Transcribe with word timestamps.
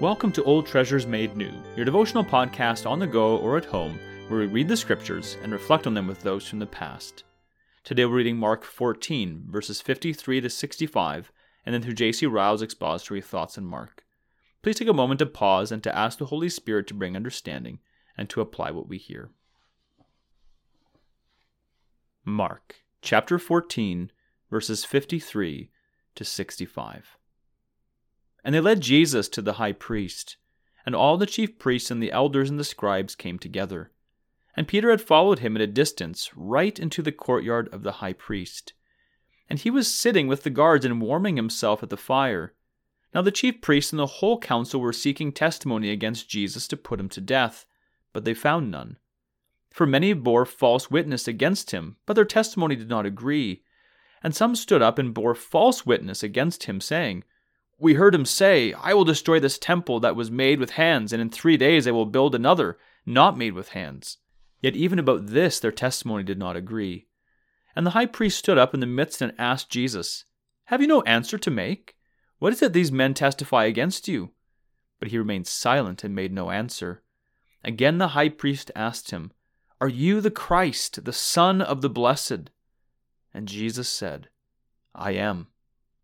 Welcome 0.00 0.32
to 0.32 0.42
Old 0.42 0.66
Treasures 0.66 1.06
Made 1.06 1.36
New, 1.36 1.52
your 1.76 1.84
devotional 1.84 2.24
podcast 2.24 2.84
on 2.84 2.98
the 2.98 3.06
go 3.06 3.36
or 3.36 3.56
at 3.56 3.64
home, 3.64 4.00
where 4.26 4.40
we 4.40 4.46
read 4.46 4.66
the 4.66 4.76
scriptures 4.76 5.36
and 5.40 5.52
reflect 5.52 5.86
on 5.86 5.94
them 5.94 6.08
with 6.08 6.20
those 6.20 6.48
from 6.48 6.58
the 6.58 6.66
past. 6.66 7.22
Today 7.84 8.04
we're 8.04 8.16
reading 8.16 8.36
Mark 8.36 8.64
14, 8.64 9.44
verses 9.48 9.80
53 9.80 10.40
to 10.40 10.50
65, 10.50 11.30
and 11.64 11.72
then 11.72 11.80
through 11.80 11.94
J.C. 11.94 12.26
Ryle's 12.26 12.60
expository 12.60 13.20
thoughts 13.20 13.56
on 13.56 13.64
Mark. 13.66 14.04
Please 14.62 14.76
take 14.76 14.88
a 14.88 14.92
moment 14.92 15.20
to 15.20 15.26
pause 15.26 15.70
and 15.70 15.80
to 15.84 15.96
ask 15.96 16.18
the 16.18 16.26
Holy 16.26 16.48
Spirit 16.48 16.88
to 16.88 16.94
bring 16.94 17.14
understanding 17.14 17.78
and 18.18 18.28
to 18.30 18.40
apply 18.40 18.72
what 18.72 18.88
we 18.88 18.98
hear. 18.98 19.30
Mark 22.24 22.82
chapter 23.00 23.38
14, 23.38 24.10
verses 24.50 24.84
53 24.84 25.70
to 26.16 26.24
65. 26.24 27.16
And 28.44 28.54
they 28.54 28.60
led 28.60 28.82
Jesus 28.82 29.28
to 29.30 29.42
the 29.42 29.54
high 29.54 29.72
priest, 29.72 30.36
and 30.84 30.94
all 30.94 31.16
the 31.16 31.26
chief 31.26 31.58
priests 31.58 31.90
and 31.90 32.02
the 32.02 32.12
elders 32.12 32.50
and 32.50 32.60
the 32.60 32.64
scribes 32.64 33.14
came 33.14 33.38
together. 33.38 33.90
And 34.56 34.68
Peter 34.68 34.90
had 34.90 35.00
followed 35.00 35.40
him 35.40 35.56
at 35.56 35.62
a 35.62 35.66
distance, 35.66 36.30
right 36.36 36.78
into 36.78 37.02
the 37.02 37.10
courtyard 37.10 37.68
of 37.72 37.82
the 37.82 37.92
high 37.92 38.12
priest. 38.12 38.74
And 39.48 39.58
he 39.58 39.70
was 39.70 39.92
sitting 39.92 40.28
with 40.28 40.42
the 40.42 40.50
guards 40.50 40.84
and 40.84 41.00
warming 41.00 41.36
himself 41.36 41.82
at 41.82 41.90
the 41.90 41.96
fire. 41.96 42.52
Now 43.14 43.22
the 43.22 43.30
chief 43.30 43.60
priests 43.60 43.92
and 43.92 43.98
the 43.98 44.06
whole 44.06 44.38
council 44.38 44.80
were 44.80 44.92
seeking 44.92 45.32
testimony 45.32 45.90
against 45.90 46.28
Jesus 46.28 46.68
to 46.68 46.76
put 46.76 47.00
him 47.00 47.08
to 47.10 47.20
death, 47.20 47.66
but 48.12 48.24
they 48.24 48.34
found 48.34 48.70
none. 48.70 48.98
For 49.70 49.86
many 49.86 50.12
bore 50.12 50.44
false 50.44 50.90
witness 50.90 51.26
against 51.26 51.72
him, 51.72 51.96
but 52.06 52.14
their 52.14 52.24
testimony 52.24 52.76
did 52.76 52.88
not 52.88 53.06
agree. 53.06 53.62
And 54.22 54.34
some 54.34 54.54
stood 54.54 54.82
up 54.82 54.98
and 54.98 55.12
bore 55.12 55.34
false 55.34 55.84
witness 55.84 56.22
against 56.22 56.64
him, 56.64 56.80
saying, 56.80 57.24
we 57.78 57.94
heard 57.94 58.14
him 58.14 58.24
say, 58.24 58.72
I 58.72 58.94
will 58.94 59.04
destroy 59.04 59.40
this 59.40 59.58
temple 59.58 60.00
that 60.00 60.16
was 60.16 60.30
made 60.30 60.60
with 60.60 60.70
hands, 60.70 61.12
and 61.12 61.20
in 61.20 61.30
three 61.30 61.56
days 61.56 61.86
I 61.86 61.90
will 61.90 62.06
build 62.06 62.34
another, 62.34 62.78
not 63.04 63.36
made 63.36 63.52
with 63.52 63.70
hands. 63.70 64.18
Yet 64.60 64.76
even 64.76 64.98
about 64.98 65.26
this 65.26 65.60
their 65.60 65.72
testimony 65.72 66.24
did 66.24 66.38
not 66.38 66.56
agree. 66.56 67.06
And 67.76 67.84
the 67.84 67.90
high 67.90 68.06
priest 68.06 68.38
stood 68.38 68.58
up 68.58 68.72
in 68.72 68.80
the 68.80 68.86
midst 68.86 69.20
and 69.20 69.32
asked 69.38 69.70
Jesus, 69.70 70.24
Have 70.66 70.80
you 70.80 70.86
no 70.86 71.02
answer 71.02 71.36
to 71.36 71.50
make? 71.50 71.96
What 72.38 72.52
is 72.52 72.62
it 72.62 72.72
these 72.72 72.92
men 72.92 73.14
testify 73.14 73.64
against 73.64 74.08
you? 74.08 74.30
But 75.00 75.08
he 75.08 75.18
remained 75.18 75.46
silent 75.46 76.04
and 76.04 76.14
made 76.14 76.32
no 76.32 76.50
answer. 76.50 77.02
Again 77.64 77.98
the 77.98 78.08
high 78.08 78.28
priest 78.28 78.70
asked 78.76 79.10
him, 79.10 79.32
Are 79.80 79.88
you 79.88 80.20
the 80.20 80.30
Christ, 80.30 81.04
the 81.04 81.12
Son 81.12 81.60
of 81.60 81.82
the 81.82 81.90
Blessed? 81.90 82.50
And 83.32 83.48
Jesus 83.48 83.88
said, 83.88 84.28
I 84.94 85.12
am 85.12 85.48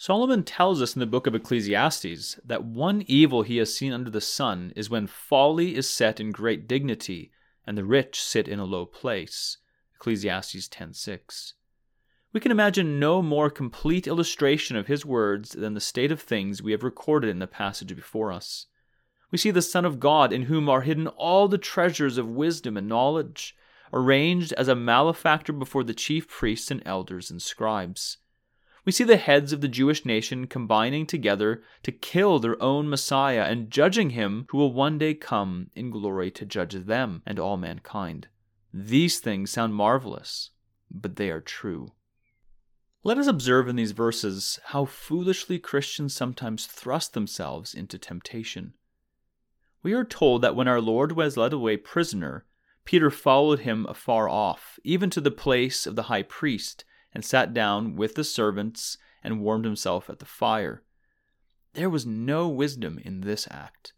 Solomon 0.00 0.44
tells 0.44 0.80
us 0.80 0.96
in 0.96 1.00
the 1.00 1.04
book 1.04 1.26
of 1.26 1.34
Ecclesiastes 1.34 2.40
that 2.42 2.64
one 2.64 3.04
evil 3.06 3.42
he 3.42 3.58
has 3.58 3.76
seen 3.76 3.92
under 3.92 4.08
the 4.08 4.18
sun 4.18 4.72
is 4.74 4.88
when 4.88 5.06
folly 5.06 5.74
is 5.76 5.90
set 5.90 6.18
in 6.18 6.30
great 6.30 6.66
dignity 6.66 7.30
and 7.66 7.76
the 7.76 7.84
rich 7.84 8.18
sit 8.18 8.48
in 8.48 8.58
a 8.58 8.64
low 8.64 8.86
place. 8.86 9.58
Ecclesiastes 9.96 10.68
10:6. 10.68 11.52
We 12.32 12.40
can 12.40 12.50
imagine 12.50 12.98
no 12.98 13.20
more 13.20 13.50
complete 13.50 14.06
illustration 14.06 14.74
of 14.74 14.86
his 14.86 15.04
words 15.04 15.50
than 15.50 15.74
the 15.74 15.80
state 15.80 16.10
of 16.10 16.22
things 16.22 16.62
we 16.62 16.72
have 16.72 16.82
recorded 16.82 17.28
in 17.28 17.38
the 17.38 17.46
passage 17.46 17.94
before 17.94 18.32
us. 18.32 18.68
We 19.30 19.36
see 19.36 19.50
the 19.50 19.60
Son 19.60 19.84
of 19.84 20.00
God 20.00 20.32
in 20.32 20.44
whom 20.44 20.70
are 20.70 20.80
hidden 20.80 21.08
all 21.08 21.46
the 21.46 21.58
treasures 21.58 22.16
of 22.16 22.26
wisdom 22.26 22.78
and 22.78 22.88
knowledge, 22.88 23.54
arraigned 23.92 24.54
as 24.54 24.68
a 24.68 24.74
malefactor 24.74 25.52
before 25.52 25.84
the 25.84 25.92
chief 25.92 26.26
priests 26.26 26.70
and 26.70 26.82
elders 26.86 27.30
and 27.30 27.42
scribes 27.42 28.16
we 28.84 28.92
see 28.92 29.04
the 29.04 29.16
heads 29.16 29.52
of 29.52 29.60
the 29.60 29.68
Jewish 29.68 30.04
nation 30.04 30.46
combining 30.46 31.06
together 31.06 31.62
to 31.82 31.92
kill 31.92 32.38
their 32.38 32.60
own 32.62 32.88
Messiah 32.88 33.42
and 33.42 33.70
judging 33.70 34.10
him 34.10 34.46
who 34.50 34.58
will 34.58 34.72
one 34.72 34.98
day 34.98 35.14
come 35.14 35.70
in 35.74 35.90
glory 35.90 36.30
to 36.32 36.46
judge 36.46 36.74
them 36.74 37.22
and 37.26 37.38
all 37.38 37.56
mankind. 37.56 38.28
These 38.72 39.18
things 39.18 39.50
sound 39.50 39.74
marvelous, 39.74 40.50
but 40.90 41.16
they 41.16 41.30
are 41.30 41.40
true. 41.40 41.92
Let 43.02 43.18
us 43.18 43.26
observe 43.26 43.66
in 43.68 43.76
these 43.76 43.92
verses 43.92 44.58
how 44.66 44.84
foolishly 44.84 45.58
Christians 45.58 46.14
sometimes 46.14 46.66
thrust 46.66 47.14
themselves 47.14 47.74
into 47.74 47.98
temptation. 47.98 48.74
We 49.82 49.94
are 49.94 50.04
told 50.04 50.42
that 50.42 50.54
when 50.54 50.68
our 50.68 50.80
Lord 50.80 51.12
was 51.12 51.38
led 51.38 51.54
away 51.54 51.78
prisoner, 51.78 52.44
Peter 52.84 53.10
followed 53.10 53.60
him 53.60 53.86
afar 53.88 54.28
off, 54.28 54.78
even 54.84 55.08
to 55.10 55.20
the 55.20 55.30
place 55.30 55.86
of 55.86 55.96
the 55.96 56.04
high 56.04 56.22
priest, 56.22 56.84
and 57.14 57.24
sat 57.24 57.52
down 57.52 57.96
with 57.96 58.14
the 58.14 58.24
servants 58.24 58.98
and 59.22 59.40
warmed 59.40 59.64
himself 59.64 60.08
at 60.08 60.18
the 60.18 60.24
fire. 60.24 60.82
There 61.74 61.90
was 61.90 62.06
no 62.06 62.48
wisdom 62.48 63.00
in 63.04 63.20
this 63.20 63.46
act. 63.50 63.92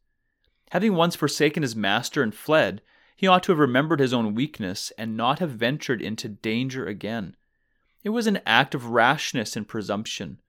Having 0.71 0.95
once 0.95 1.17
forsaken 1.17 1.63
his 1.63 1.77
master 1.77 2.23
and 2.23 2.35
fled, 2.35 2.83
he 3.17 3.27
ought 3.27 3.43
to 3.45 3.53
have 3.53 3.59
remembered 3.59 4.01
his 4.01 4.13
own 4.13 4.35
weakness 4.35 4.93
and 4.99 5.17
not 5.17 5.39
have 5.39 5.51
ventured 5.51 6.03
into 6.03 6.29
danger 6.29 6.87
again. 6.87 7.37
It 8.03 8.11
was 8.11 8.27
an 8.27 8.41
act 8.47 8.75
of 8.75 8.87
rashness 8.87 9.57
and 9.57 9.69
presumption. 9.69 10.41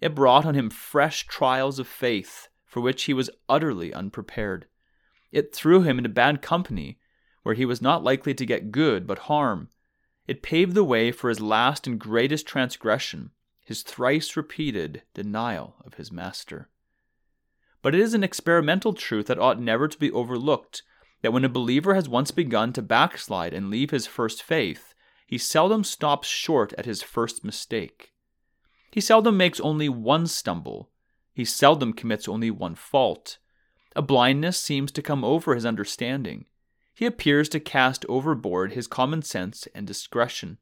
It 0.00 0.14
brought 0.14 0.46
on 0.46 0.54
him 0.54 0.70
fresh 0.70 1.26
trials 1.26 1.78
of 1.78 1.88
faith 1.88 2.48
for 2.70 2.80
which 2.80 3.04
he 3.04 3.12
was 3.12 3.30
utterly 3.48 3.92
unprepared. 3.92 4.66
It 5.32 5.52
threw 5.52 5.82
him 5.82 5.98
into 5.98 6.08
bad 6.08 6.40
company, 6.40 7.00
where 7.42 7.56
he 7.56 7.64
was 7.64 7.82
not 7.82 8.04
likely 8.04 8.32
to 8.32 8.46
get 8.46 8.70
good 8.70 9.08
but 9.08 9.20
harm, 9.20 9.70
it 10.30 10.44
paved 10.44 10.74
the 10.74 10.84
way 10.84 11.10
for 11.10 11.28
his 11.28 11.40
last 11.40 11.88
and 11.88 11.98
greatest 11.98 12.46
transgression, 12.46 13.32
his 13.64 13.82
thrice 13.82 14.36
repeated 14.36 15.02
denial 15.12 15.74
of 15.84 15.94
his 15.94 16.12
master. 16.12 16.68
But 17.82 17.96
it 17.96 18.00
is 18.00 18.14
an 18.14 18.22
experimental 18.22 18.92
truth 18.92 19.26
that 19.26 19.40
ought 19.40 19.60
never 19.60 19.88
to 19.88 19.98
be 19.98 20.12
overlooked 20.12 20.84
that 21.22 21.32
when 21.32 21.44
a 21.44 21.48
believer 21.48 21.96
has 21.96 22.08
once 22.08 22.30
begun 22.30 22.72
to 22.74 22.80
backslide 22.80 23.52
and 23.52 23.70
leave 23.70 23.90
his 23.90 24.06
first 24.06 24.40
faith, 24.40 24.94
he 25.26 25.36
seldom 25.36 25.82
stops 25.82 26.28
short 26.28 26.72
at 26.78 26.86
his 26.86 27.02
first 27.02 27.44
mistake. 27.44 28.12
He 28.92 29.00
seldom 29.00 29.36
makes 29.36 29.58
only 29.58 29.88
one 29.88 30.28
stumble. 30.28 30.90
He 31.34 31.44
seldom 31.44 31.92
commits 31.92 32.28
only 32.28 32.52
one 32.52 32.76
fault. 32.76 33.38
A 33.96 34.00
blindness 34.00 34.60
seems 34.60 34.92
to 34.92 35.02
come 35.02 35.24
over 35.24 35.56
his 35.56 35.66
understanding 35.66 36.44
he 37.00 37.06
appears 37.06 37.48
to 37.48 37.58
cast 37.58 38.04
overboard 38.10 38.72
his 38.72 38.86
common 38.86 39.22
sense 39.22 39.66
and 39.74 39.86
discretion. 39.86 40.58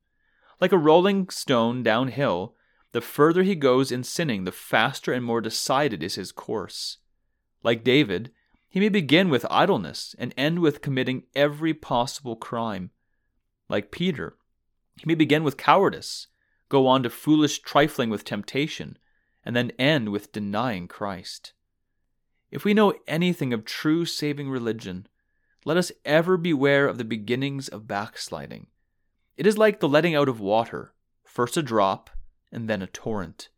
Like 0.61 0.71
a 0.71 0.79
rolling 0.79 1.31
stone 1.31 1.83
downhill, 1.83 2.55
the 2.93 3.01
further 3.01 3.43
he 3.43 3.57
goes 3.57 3.91
in 3.91 4.05
sinning, 4.05 4.45
the 4.45 4.53
faster 4.53 5.13
and 5.13 5.25
more 5.25 5.41
decided 5.41 6.01
is 6.01 6.15
his 6.15 6.31
course. 6.31 6.99
Like 7.65 7.83
David, 7.83 8.31
he 8.69 8.79
may 8.79 8.89
begin 8.89 9.31
with 9.31 9.47
idleness 9.51 10.15
and 10.17 10.33
end 10.37 10.61
with 10.61 10.81
committing 10.81 11.25
every 11.35 11.75
possible 11.75 12.37
crime. 12.37 12.93
Like 13.69 13.91
Peter, 13.91 14.37
he 14.97 15.07
may 15.07 15.17
begin 15.17 15.43
with 15.43 15.57
cowardice, 15.57 16.29
go 16.69 16.87
on 16.87 17.03
to 17.03 17.11
foolish 17.11 17.59
trifling 17.63 18.11
with 18.11 18.23
temptation, 18.23 18.97
and 19.45 19.57
then 19.57 19.73
end 19.77 20.11
with 20.11 20.31
denying 20.31 20.87
Christ. 20.87 21.53
If 22.53 22.65
we 22.65 22.75
know 22.75 22.95
anything 23.09 23.53
of 23.53 23.65
true 23.65 24.05
saving 24.05 24.49
religion, 24.49 25.09
let 25.69 25.77
us 25.77 25.93
ever 26.07 26.39
beware 26.39 26.87
of 26.87 26.97
the 26.97 27.05
beginnings 27.05 27.69
of 27.69 27.87
backsliding. 27.87 28.69
It 29.37 29.47
is 29.47 29.59
like 29.59 29.81
the 29.81 29.89
letting 29.89 30.15
out 30.15 30.27
of 30.27 30.41
water, 30.41 30.95
first 31.25 31.59
a 31.59 31.63
drop, 31.63 32.09
and 32.51 32.71
then 32.71 32.81
a 32.81 32.87
torrent. 32.87 33.51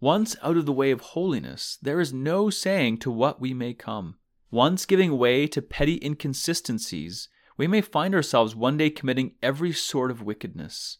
Once 0.00 0.34
out 0.42 0.56
of 0.56 0.66
the 0.66 0.72
way 0.72 0.90
of 0.90 1.00
holiness, 1.00 1.78
there 1.80 2.00
is 2.00 2.12
no 2.12 2.50
saying 2.50 2.98
to 2.98 3.12
what 3.12 3.40
we 3.40 3.54
may 3.54 3.72
come. 3.74 4.16
Once 4.50 4.84
giving 4.84 5.16
way 5.16 5.46
to 5.46 5.62
petty 5.62 6.00
inconsistencies, 6.04 7.28
we 7.56 7.68
may 7.68 7.80
find 7.80 8.12
ourselves 8.12 8.56
one 8.56 8.76
day 8.76 8.90
committing 8.90 9.36
every 9.40 9.72
sort 9.72 10.10
of 10.10 10.20
wickedness. 10.20 10.98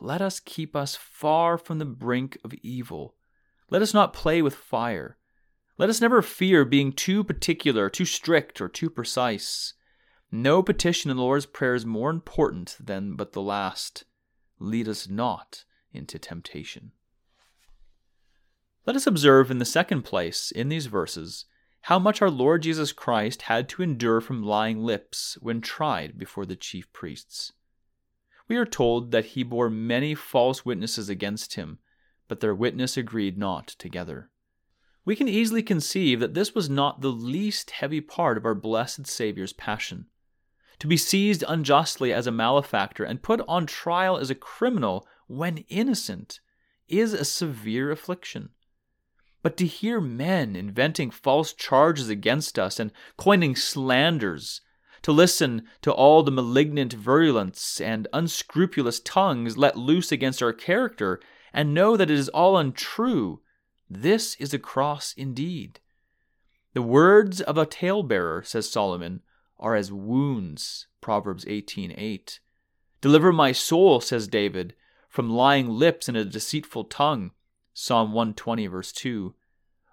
Let 0.00 0.20
us 0.20 0.40
keep 0.40 0.74
us 0.74 0.96
far 0.96 1.56
from 1.56 1.78
the 1.78 1.84
brink 1.84 2.36
of 2.42 2.52
evil. 2.64 3.14
Let 3.70 3.80
us 3.80 3.94
not 3.94 4.12
play 4.12 4.42
with 4.42 4.56
fire. 4.56 5.18
Let 5.78 5.88
us 5.88 6.00
never 6.00 6.20
fear 6.20 6.64
being 6.64 6.92
too 6.92 7.22
particular, 7.22 7.88
too 7.88 8.04
strict, 8.04 8.60
or 8.60 8.68
too 8.68 8.90
precise. 8.90 9.74
No 10.36 10.64
petition 10.64 11.12
in 11.12 11.16
the 11.16 11.22
Lord's 11.22 11.46
Prayer 11.46 11.76
is 11.76 11.86
more 11.86 12.10
important 12.10 12.76
than 12.80 13.14
but 13.14 13.34
the 13.34 13.40
last 13.40 14.02
Lead 14.58 14.88
us 14.88 15.08
not 15.08 15.64
into 15.92 16.18
temptation. 16.18 16.90
Let 18.84 18.96
us 18.96 19.06
observe 19.06 19.52
in 19.52 19.58
the 19.58 19.64
second 19.64 20.02
place, 20.02 20.50
in 20.50 20.70
these 20.70 20.86
verses, 20.86 21.44
how 21.82 22.00
much 22.00 22.20
our 22.20 22.32
Lord 22.32 22.62
Jesus 22.62 22.90
Christ 22.90 23.42
had 23.42 23.68
to 23.68 23.82
endure 23.84 24.20
from 24.20 24.42
lying 24.42 24.80
lips 24.80 25.38
when 25.40 25.60
tried 25.60 26.18
before 26.18 26.46
the 26.46 26.56
chief 26.56 26.92
priests. 26.92 27.52
We 28.48 28.56
are 28.56 28.66
told 28.66 29.12
that 29.12 29.26
he 29.26 29.44
bore 29.44 29.70
many 29.70 30.16
false 30.16 30.64
witnesses 30.64 31.08
against 31.08 31.54
him, 31.54 31.78
but 32.26 32.40
their 32.40 32.56
witness 32.56 32.96
agreed 32.96 33.38
not 33.38 33.68
together. 33.68 34.30
We 35.04 35.14
can 35.14 35.28
easily 35.28 35.62
conceive 35.62 36.18
that 36.18 36.34
this 36.34 36.56
was 36.56 36.68
not 36.68 37.02
the 37.02 37.12
least 37.12 37.70
heavy 37.70 38.00
part 38.00 38.36
of 38.36 38.44
our 38.44 38.56
blessed 38.56 39.06
Saviour's 39.06 39.52
passion. 39.52 40.06
To 40.80 40.86
be 40.86 40.96
seized 40.96 41.44
unjustly 41.46 42.12
as 42.12 42.26
a 42.26 42.32
malefactor 42.32 43.04
and 43.04 43.22
put 43.22 43.40
on 43.46 43.66
trial 43.66 44.16
as 44.16 44.30
a 44.30 44.34
criminal 44.34 45.06
when 45.26 45.58
innocent 45.68 46.40
is 46.88 47.12
a 47.12 47.24
severe 47.24 47.90
affliction. 47.90 48.50
But 49.42 49.56
to 49.58 49.66
hear 49.66 50.00
men 50.00 50.56
inventing 50.56 51.10
false 51.10 51.52
charges 51.52 52.08
against 52.08 52.58
us 52.58 52.80
and 52.80 52.92
coining 53.16 53.56
slanders, 53.56 54.60
to 55.02 55.12
listen 55.12 55.68
to 55.82 55.92
all 55.92 56.22
the 56.22 56.30
malignant 56.30 56.94
virulence 56.94 57.78
and 57.78 58.08
unscrupulous 58.14 59.00
tongues 59.00 59.58
let 59.58 59.76
loose 59.76 60.10
against 60.10 60.42
our 60.42 60.54
character, 60.54 61.20
and 61.52 61.74
know 61.74 61.96
that 61.96 62.10
it 62.10 62.18
is 62.18 62.30
all 62.30 62.56
untrue, 62.56 63.42
this 63.88 64.34
is 64.36 64.54
a 64.54 64.58
cross 64.58 65.12
indeed. 65.16 65.78
The 66.72 66.82
words 66.82 67.40
of 67.42 67.58
a 67.58 67.66
talebearer, 67.66 68.42
says 68.44 68.70
Solomon, 68.70 69.20
are 69.64 69.74
as 69.74 69.90
wounds. 69.90 70.88
Proverbs 71.00 71.46
18:8. 71.46 72.38
Deliver 73.00 73.32
my 73.32 73.50
soul, 73.50 74.00
says 74.00 74.28
David, 74.28 74.74
from 75.08 75.30
lying 75.30 75.70
lips 75.70 76.06
and 76.06 76.16
a 76.18 76.24
deceitful 76.24 76.84
tongue. 76.84 77.30
Psalm 77.72 78.12
120, 78.12 78.66
verse 78.66 78.92
2. 78.92 79.34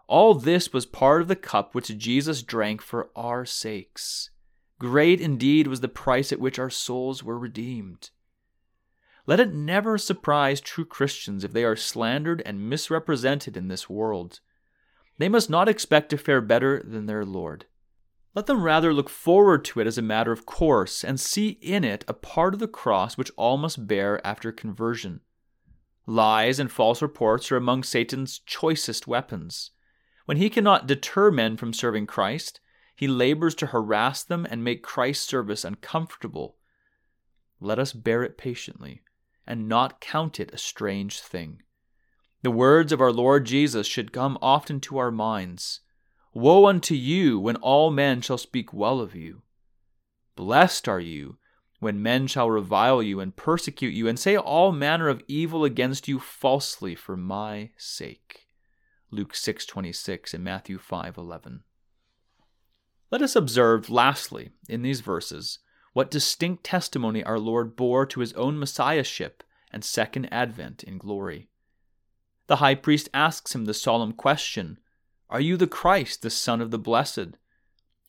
All 0.07 0.33
this 0.35 0.73
was 0.73 0.85
part 0.85 1.21
of 1.21 1.29
the 1.29 1.37
cup 1.37 1.73
which 1.73 1.97
Jesus 1.97 2.43
drank 2.43 2.81
for 2.81 3.11
our 3.15 3.45
sakes. 3.45 4.29
Great 4.77 5.21
indeed 5.21 5.67
was 5.67 5.79
the 5.79 5.87
price 5.87 6.33
at 6.33 6.39
which 6.39 6.59
our 6.59 6.69
souls 6.69 7.23
were 7.23 7.39
redeemed. 7.39 8.09
Let 9.25 9.39
it 9.39 9.53
never 9.53 9.97
surprise 9.97 10.59
true 10.59 10.83
Christians 10.83 11.45
if 11.45 11.53
they 11.53 11.63
are 11.63 11.77
slandered 11.77 12.41
and 12.45 12.69
misrepresented 12.69 13.55
in 13.55 13.69
this 13.69 13.89
world. 13.89 14.41
They 15.17 15.29
must 15.29 15.49
not 15.49 15.69
expect 15.69 16.09
to 16.09 16.17
fare 16.17 16.41
better 16.41 16.83
than 16.83 17.05
their 17.05 17.23
Lord. 17.23 17.67
Let 18.33 18.45
them 18.45 18.63
rather 18.63 18.93
look 18.93 19.09
forward 19.09 19.65
to 19.65 19.81
it 19.81 19.87
as 19.87 19.97
a 19.97 20.01
matter 20.01 20.31
of 20.31 20.45
course 20.45 21.03
and 21.03 21.19
see 21.19 21.49
in 21.61 21.83
it 21.83 22.05
a 22.07 22.13
part 22.13 22.53
of 22.53 22.61
the 22.61 22.67
cross 22.67 23.17
which 23.17 23.31
all 23.35 23.57
must 23.57 23.87
bear 23.87 24.25
after 24.25 24.53
conversion. 24.53 25.19
Lies 26.05 26.57
and 26.57 26.71
false 26.71 27.01
reports 27.01 27.51
are 27.51 27.57
among 27.57 27.83
Satan's 27.83 28.39
choicest 28.39 29.05
weapons. 29.05 29.71
When 30.25 30.37
he 30.37 30.49
cannot 30.49 30.87
deter 30.87 31.29
men 31.29 31.57
from 31.57 31.73
serving 31.73 32.07
Christ, 32.07 32.61
he 32.95 33.07
labors 33.07 33.53
to 33.55 33.67
harass 33.67 34.23
them 34.23 34.47
and 34.49 34.63
make 34.63 34.81
Christ's 34.81 35.27
service 35.27 35.65
uncomfortable. 35.65 36.55
Let 37.59 37.79
us 37.79 37.91
bear 37.91 38.23
it 38.23 38.37
patiently 38.37 39.01
and 39.45 39.67
not 39.67 39.99
count 39.99 40.39
it 40.39 40.53
a 40.53 40.57
strange 40.57 41.19
thing. 41.19 41.63
The 42.43 42.51
words 42.51 42.91
of 42.91 43.01
our 43.01 43.11
Lord 43.11 43.45
Jesus 43.45 43.87
should 43.87 44.13
come 44.13 44.37
often 44.41 44.79
to 44.81 44.97
our 44.97 45.11
minds 45.11 45.81
Woe 46.33 46.65
unto 46.65 46.95
you 46.95 47.39
when 47.39 47.57
all 47.57 47.91
men 47.91 48.21
shall 48.21 48.37
speak 48.37 48.73
well 48.73 49.01
of 49.01 49.15
you! 49.15 49.41
Blessed 50.35 50.87
are 50.87 50.99
you 50.99 51.37
when 51.79 52.01
men 52.01 52.27
shall 52.27 52.49
revile 52.49 53.03
you 53.03 53.19
and 53.19 53.35
persecute 53.35 53.93
you 53.93 54.07
and 54.07 54.17
say 54.17 54.37
all 54.37 54.71
manner 54.71 55.09
of 55.09 55.23
evil 55.27 55.65
against 55.65 56.07
you 56.07 56.19
falsely 56.19 56.95
for 56.95 57.17
my 57.17 57.71
sake. 57.75 58.47
Luke 59.09 59.33
6:26 59.33 60.33
and 60.33 60.43
Matthew 60.43 60.77
5:11. 60.77 61.63
Let 63.11 63.21
us 63.21 63.35
observe 63.35 63.89
lastly 63.89 64.51
in 64.69 64.83
these 64.83 65.01
verses 65.01 65.59
what 65.91 66.09
distinct 66.09 66.63
testimony 66.63 67.23
our 67.23 67.39
Lord 67.39 67.75
bore 67.75 68.05
to 68.05 68.21
his 68.21 68.31
own 68.33 68.57
messiahship 68.57 69.43
and 69.69 69.83
second 69.83 70.31
advent 70.31 70.81
in 70.83 70.97
glory. 70.97 71.49
The 72.47 72.57
high 72.57 72.75
priest 72.75 73.09
asks 73.13 73.53
him 73.53 73.65
the 73.65 73.73
solemn 73.73 74.13
question 74.13 74.79
Are 75.31 75.39
you 75.39 75.55
the 75.55 75.65
Christ, 75.65 76.23
the 76.23 76.29
Son 76.29 76.59
of 76.59 76.71
the 76.71 76.77
Blessed? 76.77 77.37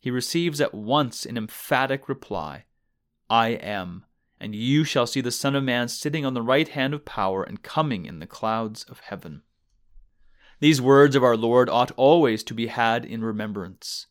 He 0.00 0.10
receives 0.10 0.60
at 0.60 0.74
once 0.74 1.24
an 1.24 1.36
emphatic 1.36 2.08
reply 2.08 2.64
I 3.30 3.50
am, 3.50 4.04
and 4.40 4.56
you 4.56 4.82
shall 4.82 5.06
see 5.06 5.20
the 5.20 5.30
Son 5.30 5.54
of 5.54 5.62
Man 5.62 5.86
sitting 5.86 6.26
on 6.26 6.34
the 6.34 6.42
right 6.42 6.66
hand 6.66 6.92
of 6.92 7.04
power 7.04 7.44
and 7.44 7.62
coming 7.62 8.06
in 8.06 8.18
the 8.18 8.26
clouds 8.26 8.82
of 8.84 8.98
heaven. 8.98 9.42
These 10.58 10.82
words 10.82 11.14
of 11.14 11.22
our 11.22 11.36
Lord 11.36 11.70
ought 11.70 11.92
always 11.92 12.42
to 12.42 12.54
be 12.54 12.66
had 12.66 13.04
in 13.04 13.22
remembrance. 13.22 14.08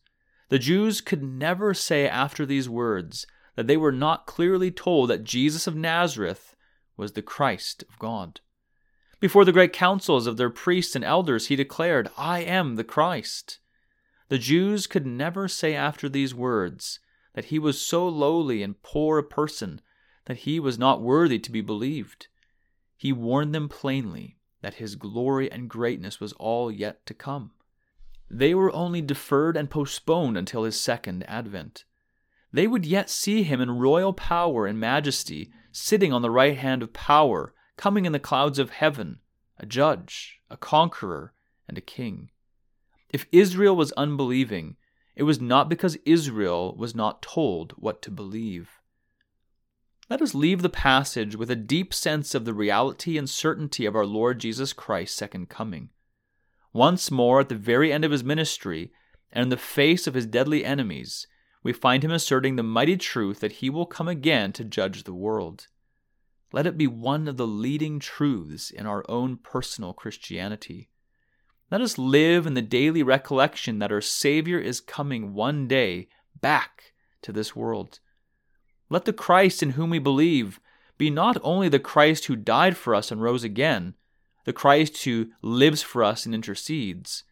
The 0.48 0.58
Jews 0.58 1.02
could 1.02 1.22
never 1.22 1.74
say 1.74 2.08
after 2.08 2.46
these 2.46 2.68
words 2.68 3.26
that 3.56 3.66
they 3.66 3.76
were 3.76 3.92
not 3.92 4.26
clearly 4.26 4.70
told 4.70 5.10
that 5.10 5.24
Jesus 5.24 5.66
of 5.66 5.76
Nazareth 5.76 6.56
was 6.96 7.12
the 7.12 7.20
Christ 7.20 7.84
of 7.90 7.98
God. 7.98 8.40
Before 9.22 9.44
the 9.44 9.52
great 9.52 9.72
councils 9.72 10.26
of 10.26 10.36
their 10.36 10.50
priests 10.50 10.96
and 10.96 11.04
elders, 11.04 11.46
he 11.46 11.54
declared, 11.54 12.10
I 12.18 12.40
am 12.40 12.74
the 12.74 12.82
Christ. 12.82 13.60
The 14.28 14.36
Jews 14.36 14.88
could 14.88 15.06
never 15.06 15.46
say 15.46 15.76
after 15.76 16.08
these 16.08 16.34
words 16.34 16.98
that 17.34 17.44
he 17.44 17.58
was 17.60 17.80
so 17.80 18.08
lowly 18.08 18.64
and 18.64 18.82
poor 18.82 19.18
a 19.18 19.22
person 19.22 19.80
that 20.24 20.38
he 20.38 20.58
was 20.58 20.76
not 20.76 21.02
worthy 21.02 21.38
to 21.38 21.52
be 21.52 21.60
believed. 21.60 22.26
He 22.96 23.12
warned 23.12 23.54
them 23.54 23.68
plainly 23.68 24.38
that 24.60 24.74
his 24.74 24.96
glory 24.96 25.48
and 25.52 25.70
greatness 25.70 26.18
was 26.18 26.32
all 26.32 26.68
yet 26.68 27.06
to 27.06 27.14
come. 27.14 27.52
They 28.28 28.56
were 28.56 28.74
only 28.74 29.02
deferred 29.02 29.56
and 29.56 29.70
postponed 29.70 30.36
until 30.36 30.64
his 30.64 30.80
second 30.80 31.22
advent. 31.28 31.84
They 32.52 32.66
would 32.66 32.84
yet 32.84 33.08
see 33.08 33.44
him 33.44 33.60
in 33.60 33.78
royal 33.78 34.14
power 34.14 34.66
and 34.66 34.80
majesty, 34.80 35.52
sitting 35.70 36.12
on 36.12 36.22
the 36.22 36.30
right 36.30 36.58
hand 36.58 36.82
of 36.82 36.92
power, 36.92 37.54
coming 37.76 38.04
in 38.04 38.12
the 38.12 38.18
clouds 38.18 38.58
of 38.58 38.70
heaven, 38.70 39.20
a 39.58 39.66
judge, 39.66 40.40
a 40.50 40.56
conqueror, 40.56 41.32
and 41.68 41.78
a 41.78 41.82
king. 41.82 42.30
If 43.08 43.26
Israel 43.32 43.76
was 43.76 43.92
unbelieving, 43.92 44.76
it 45.14 45.24
was 45.24 45.40
not 45.40 45.68
because 45.68 45.96
Israel 46.06 46.74
was 46.76 46.94
not 46.94 47.22
told 47.22 47.72
what 47.72 48.00
to 48.02 48.10
believe. 48.10 48.80
Let 50.08 50.22
us 50.22 50.34
leave 50.34 50.62
the 50.62 50.68
passage 50.68 51.36
with 51.36 51.50
a 51.50 51.56
deep 51.56 51.94
sense 51.94 52.34
of 52.34 52.44
the 52.44 52.54
reality 52.54 53.16
and 53.16 53.28
certainty 53.28 53.86
of 53.86 53.94
our 53.94 54.06
Lord 54.06 54.40
Jesus 54.40 54.72
Christ's 54.72 55.16
second 55.16 55.48
coming. 55.48 55.90
Once 56.72 57.10
more, 57.10 57.40
at 57.40 57.48
the 57.48 57.54
very 57.54 57.92
end 57.92 58.04
of 58.04 58.10
his 58.10 58.24
ministry, 58.24 58.92
and 59.30 59.44
in 59.44 59.48
the 59.48 59.56
face 59.56 60.06
of 60.06 60.14
his 60.14 60.26
deadly 60.26 60.64
enemies, 60.64 61.26
we 61.62 61.72
find 61.72 62.02
him 62.02 62.10
asserting 62.10 62.56
the 62.56 62.62
mighty 62.62 62.96
truth 62.96 63.40
that 63.40 63.52
he 63.52 63.70
will 63.70 63.86
come 63.86 64.08
again 64.08 64.52
to 64.52 64.64
judge 64.64 65.04
the 65.04 65.14
world. 65.14 65.68
Let 66.52 66.66
it 66.66 66.76
be 66.76 66.86
one 66.86 67.28
of 67.28 67.38
the 67.38 67.46
leading 67.46 67.98
truths 67.98 68.70
in 68.70 68.86
our 68.86 69.04
own 69.08 69.38
personal 69.38 69.94
Christianity. 69.94 70.90
Let 71.70 71.80
us 71.80 71.96
live 71.96 72.46
in 72.46 72.52
the 72.52 72.60
daily 72.60 73.02
recollection 73.02 73.78
that 73.78 73.90
our 73.90 74.02
Savior 74.02 74.58
is 74.58 74.80
coming 74.80 75.32
one 75.32 75.66
day 75.66 76.08
back 76.38 76.92
to 77.22 77.32
this 77.32 77.56
world. 77.56 78.00
Let 78.90 79.06
the 79.06 79.14
Christ 79.14 79.62
in 79.62 79.70
whom 79.70 79.88
we 79.88 79.98
believe 79.98 80.60
be 80.98 81.08
not 81.08 81.38
only 81.42 81.70
the 81.70 81.78
Christ 81.78 82.26
who 82.26 82.36
died 82.36 82.76
for 82.76 82.94
us 82.94 83.10
and 83.10 83.22
rose 83.22 83.42
again, 83.42 83.94
the 84.44 84.52
Christ 84.52 85.02
who 85.04 85.30
lives 85.40 85.80
for 85.80 86.04
us 86.04 86.26
and 86.26 86.34
intercedes, 86.34 87.24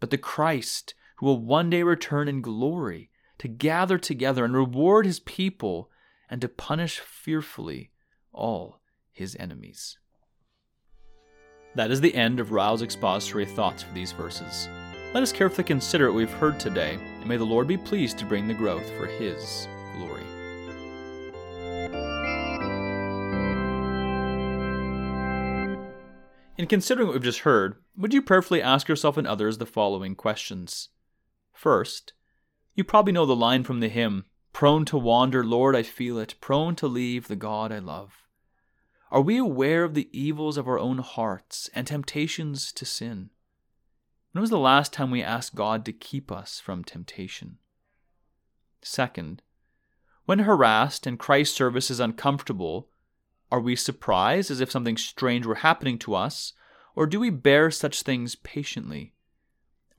but 0.00 0.10
the 0.10 0.18
Christ 0.18 0.94
who 1.18 1.26
will 1.26 1.38
one 1.38 1.70
day 1.70 1.84
return 1.84 2.26
in 2.26 2.40
glory 2.40 3.10
to 3.38 3.46
gather 3.46 3.98
together 3.98 4.44
and 4.44 4.54
reward 4.54 5.06
his 5.06 5.20
people 5.20 5.90
and 6.28 6.40
to 6.40 6.48
punish 6.48 6.98
fearfully 6.98 7.92
all 8.34 8.80
his 9.12 9.36
enemies. 9.38 9.96
That 11.74 11.90
is 11.90 12.00
the 12.00 12.14
end 12.14 12.40
of 12.40 12.52
Ryle's 12.52 12.82
expository 12.82 13.46
thoughts 13.46 13.82
for 13.82 13.94
these 13.94 14.12
verses. 14.12 14.68
Let 15.12 15.22
us 15.22 15.32
carefully 15.32 15.64
consider 15.64 16.06
what 16.08 16.16
we've 16.16 16.30
heard 16.30 16.60
today, 16.60 16.98
and 17.00 17.26
may 17.26 17.36
the 17.36 17.44
Lord 17.44 17.66
be 17.66 17.76
pleased 17.76 18.18
to 18.18 18.26
bring 18.26 18.46
the 18.46 18.54
growth 18.54 18.88
for 18.96 19.06
his 19.06 19.66
glory. 19.96 20.22
In 26.56 26.66
considering 26.68 27.08
what 27.08 27.14
we've 27.14 27.22
just 27.22 27.40
heard, 27.40 27.76
would 27.96 28.14
you 28.14 28.22
prayerfully 28.22 28.62
ask 28.62 28.88
yourself 28.88 29.16
and 29.16 29.26
others 29.26 29.58
the 29.58 29.66
following 29.66 30.14
questions? 30.14 30.90
First, 31.52 32.12
you 32.74 32.84
probably 32.84 33.12
know 33.12 33.26
the 33.26 33.36
line 33.36 33.64
from 33.64 33.80
the 33.80 33.88
hymn 33.88 34.24
Prone 34.54 34.84
to 34.84 34.96
wander, 34.96 35.42
Lord, 35.42 35.74
I 35.74 35.82
feel 35.82 36.16
it, 36.16 36.36
prone 36.40 36.76
to 36.76 36.86
leave 36.86 37.26
the 37.26 37.34
God 37.34 37.72
I 37.72 37.80
love. 37.80 38.23
Are 39.14 39.20
we 39.20 39.38
aware 39.38 39.84
of 39.84 39.94
the 39.94 40.08
evils 40.10 40.56
of 40.56 40.66
our 40.66 40.76
own 40.76 40.98
hearts 40.98 41.70
and 41.72 41.86
temptations 41.86 42.72
to 42.72 42.84
sin? 42.84 43.30
When 44.32 44.40
was 44.40 44.50
the 44.50 44.58
last 44.58 44.92
time 44.92 45.12
we 45.12 45.22
asked 45.22 45.54
God 45.54 45.84
to 45.84 45.92
keep 45.92 46.32
us 46.32 46.58
from 46.58 46.82
temptation? 46.82 47.58
Second, 48.82 49.40
when 50.24 50.40
harassed 50.40 51.06
and 51.06 51.16
Christ's 51.16 51.54
service 51.54 51.92
is 51.92 52.00
uncomfortable, 52.00 52.88
are 53.52 53.60
we 53.60 53.76
surprised 53.76 54.50
as 54.50 54.60
if 54.60 54.72
something 54.72 54.96
strange 54.96 55.46
were 55.46 55.54
happening 55.62 55.96
to 55.98 56.16
us? 56.16 56.52
Or 56.96 57.06
do 57.06 57.20
we 57.20 57.30
bear 57.30 57.70
such 57.70 58.02
things 58.02 58.34
patiently? 58.34 59.14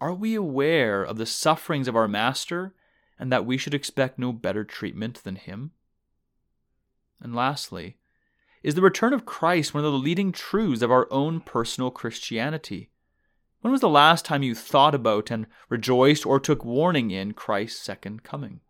Are 0.01 0.13
we 0.13 0.35
aware 0.35 1.01
of 1.01 1.17
the 1.17 1.25
sufferings 1.25 1.87
of 1.87 1.95
our 1.95 2.09
Master 2.09 2.75
and 3.17 3.31
that 3.31 3.45
we 3.45 3.57
should 3.57 3.73
expect 3.73 4.19
no 4.19 4.33
better 4.33 4.65
treatment 4.65 5.23
than 5.23 5.37
Him? 5.37 5.71
And 7.21 7.33
lastly, 7.33 7.95
is 8.65 8.73
the 8.73 8.81
return 8.81 9.13
of 9.13 9.27
Christ 9.27 9.75
one 9.75 9.85
of 9.85 9.91
the 9.91 9.97
leading 9.99 10.31
truths 10.31 10.81
of 10.81 10.89
our 10.89 11.07
own 11.11 11.39
personal 11.39 11.91
Christianity? 11.91 12.89
When 13.61 13.71
was 13.71 13.81
the 13.81 13.87
last 13.87 14.25
time 14.25 14.41
you 14.41 14.55
thought 14.55 14.95
about 14.95 15.29
and 15.29 15.45
rejoiced 15.69 16.25
or 16.25 16.39
took 16.39 16.65
warning 16.65 17.11
in 17.11 17.33
Christ's 17.33 17.79
second 17.79 18.23
coming? 18.23 18.61